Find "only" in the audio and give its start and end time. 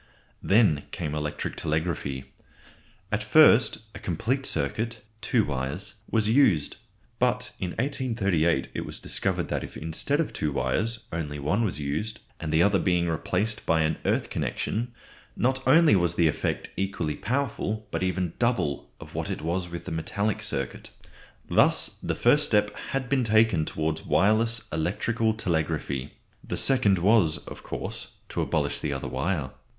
11.13-11.37, 15.67-15.95